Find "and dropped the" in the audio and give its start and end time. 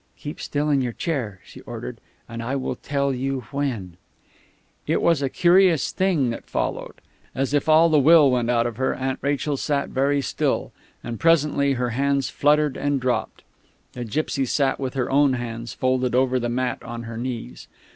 12.77-14.03